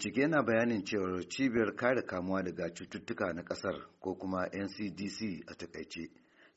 [0.00, 5.54] Bincike na bayanin cewar cibiyar kare kamuwa daga cututtuka na ƙasar ko kuma NCDC a
[5.54, 6.10] taƙaice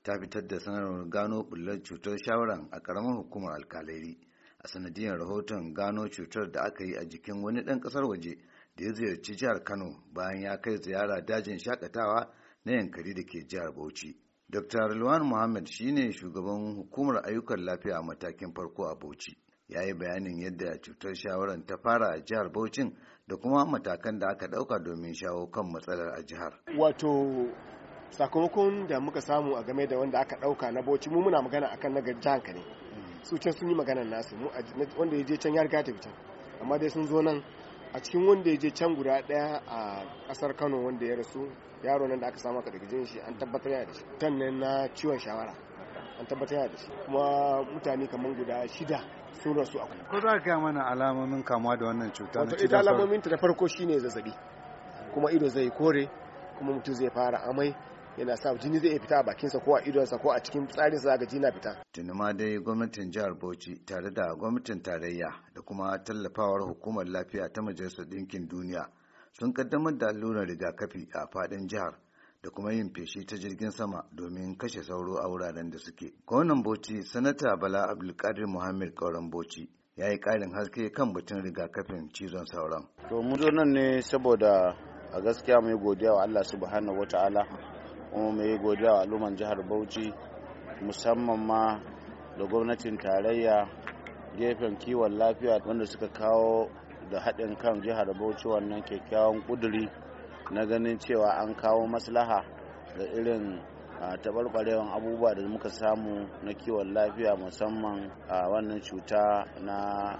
[0.03, 4.17] ta fitar da sanarwar gano bullar cutar shawaran a ƙaramin hukumar alkalairi
[4.59, 8.37] a sanadiyar rahoton gano cutar da aka yi a jikin wani ɗan ƙasar waje
[8.75, 12.31] da ya ziyarci jihar Kano bayan ya kai ziyara dajin shaƙatawa
[12.65, 14.15] na yankari da ke jihar Bauchi.
[14.49, 14.87] Dr.
[14.89, 19.35] Rilwan Muhammad shine shugaban hukumar ayyukan lafiya a matakin farko a Bauchi.
[19.73, 22.93] Ya yi bayanin yadda cutar shawarar ta fara a jihar Bauchin
[23.27, 26.53] da kuma matakan da aka ɗauka domin shawo kan matsalar a jihar.
[26.77, 27.49] Wato
[28.11, 31.67] sakamakon da muka samu a game da wanda aka ɗauka na Bauchi mu muna magana
[31.71, 32.61] akan na jihar ne.
[33.23, 34.47] Su can sun yi maganar nasu mu
[34.97, 36.13] wanda ya je can ya riga ta can.
[36.61, 37.41] Amma dai sun zo nan
[37.93, 41.49] a cikin wanda ya je can guda ɗaya a ƙasar Kano wanda ya rasu
[41.83, 44.03] yaro nan da aka samu aka daga jin shi an tabbatar da shi.
[44.19, 45.55] Tan na ciwon shawara.
[46.19, 46.89] An tabbatar da shi.
[47.05, 48.99] Kuma mutane kamar guda shida
[49.43, 53.21] sun rasu a ko za ka mana alamomin kamuwa da wannan cuta na ita alamomin
[53.21, 54.33] ta da farko shine zazzaɓi.
[55.13, 56.09] Kuma ido zai kore
[56.57, 57.75] kuma mutum zai fara amai
[58.17, 61.25] yana sa jini zai fita a bakinsa ko a idonsa ko a cikin tsarinsa ga
[61.25, 61.83] jina fita.
[61.91, 67.49] Tuni ma dai gwamnatin jihar Bauchi tare da gwamnatin tarayya da kuma tallafawar hukumar lafiya
[67.51, 68.87] ta Majalisar Ɗinkin Duniya
[69.31, 72.02] sun kaddamar da allurar rigakafi a faɗin jihar.
[72.43, 76.11] Da kuma yin feshi ta jirgin sama domin kashe sauro a wuraren da suke.
[76.27, 82.09] Gwamnan Bauchi, Sanata Bala Abdulkadir Muhammad Kauran Bauchi ya yi ƙarin haske kan batun rigakafin
[82.13, 82.85] cizon sauron.
[83.09, 84.75] To mu zo nan ne saboda
[85.13, 87.47] a gaskiya mai godiya wa Allah subhanahu wa ta'ala
[88.11, 90.11] kuma mai godiya wa al'umman jihar Bauchi
[90.81, 91.79] musamman ma
[92.37, 93.69] da gwamnatin tarayya
[94.37, 96.67] gefen kiwon lafiya wanda suka kawo
[97.09, 100.02] da haɗin kan jihar Bauchi wannan kyakkyawan ƙuduri
[100.51, 102.43] na ganin cewa an kawo maslaha
[102.97, 103.59] ga irin
[104.23, 110.17] taɓarɓarewan abubuwa da muka samu na kiwon lafiya musamman a wannan cuta na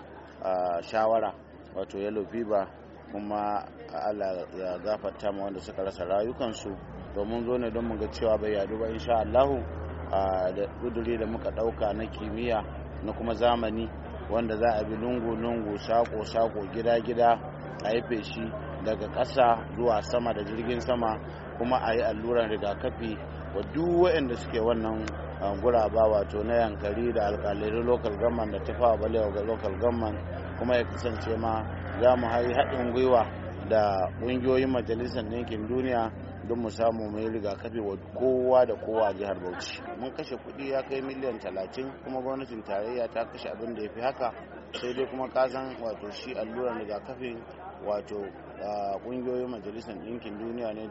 [0.81, 1.33] shawara
[1.75, 2.67] wato yellow fever
[3.11, 6.73] kuma Allah ya gafarta ma wanda suka rasa rayukansu.
[7.15, 9.61] Domin zo ne don mu ga cewa bai yadu ba insha Allahu
[10.55, 12.63] da kuduri da muka ɗauka na kimiyya
[13.03, 13.85] na kuma zamani
[14.31, 17.37] wanda za a bi lungu-lungu sako-sako gida-gida
[17.85, 18.41] a yi feshi
[18.83, 21.17] daga ƙasa zuwa sama da jirgin sama
[21.57, 23.17] kuma a yi alluran rigakafi
[23.55, 25.05] wa duk waɗanda suke wannan
[25.61, 30.19] guraba wato na yankari da alƙalai local government da tafawa balewa ga local government
[30.59, 31.63] kuma ya kasance ma
[32.01, 33.25] za mu hayi haɗin gwiwa
[33.69, 36.11] da ƙungiyoyin majalisar ɗinkin duniya
[36.47, 39.81] don mu samu mai rigakafi wa kowa da kowa a jihar bauchi.
[39.99, 43.89] Mun kashe kuɗi ya kai miliyan talatin kuma gwamnatin tarayya ta kashe abin da ya
[43.95, 44.33] fi haka
[44.73, 47.37] sai dai kuma kasan wato shi alluran rigakafin
[47.85, 48.25] wato
[49.03, 50.87] ƙungiyoyin majalisar ɗinkin duniya ne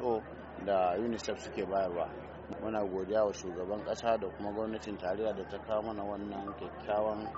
[0.00, 0.22] who
[0.64, 2.08] da unicef suke bayarwa.
[2.62, 7.28] Muna godiya wa shugaban ƙasa da kuma gwamnatin tarayya da ta kawo mana wannan kyakkyawan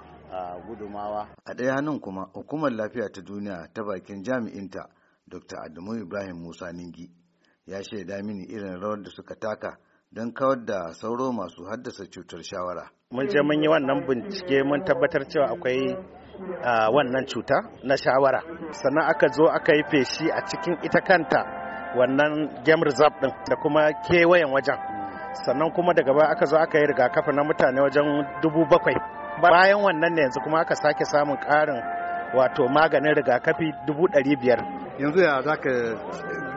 [0.66, 1.28] gudumawa.
[1.44, 4.88] A ɗaya hannun kuma hukumar lafiya ta duniya ta bakin jami'inta
[5.26, 7.10] dr adamu ibrahim musa ningi
[7.66, 9.78] ya shaida mini irin rawar da suka taka
[10.12, 12.90] don kawar da sauro masu haddasa cutar shawara.
[13.10, 15.96] Mun je mun yi wannan bincike mun tabbatar cewa akwai
[16.92, 18.40] wannan cuta na shawara.
[18.72, 21.40] Sannan aka zo aka yi feshi a cikin ita kanta
[21.96, 24.78] wannan game reserve din da kuma kewayen wajen.
[25.44, 28.96] Sannan kuma daga baya aka zo aka yi rigakafi na mutane wajen dubu bakwai.
[29.42, 31.80] Bayan wannan ne yanzu kuma aka sake samun ƙarin
[32.34, 34.60] wato maganin rigakafi dubu ɗari biyar.
[34.98, 35.70] Yanzu ya za ka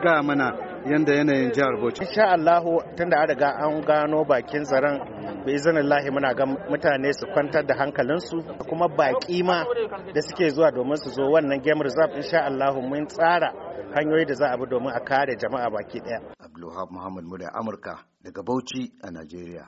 [0.02, 0.48] ga mana
[0.86, 2.02] yanda yanayin jihar bauchi.
[2.04, 4.98] Insha Allahu tunda an riga an gano bakin zaren
[5.46, 8.38] bai izinin lahi muna ga mutane su kwantar da hankalinsu
[8.70, 9.66] kuma baƙi ma
[10.14, 13.50] da suke zuwa domin su zo wannan game reserve insha Allahu mun tsara
[13.96, 16.20] hanyoyi da za a bi domin a kare jama'a baki ɗaya.
[16.46, 19.66] Abdulwahab Muhammad Murya Amurka daga Bauchi a Najeriya.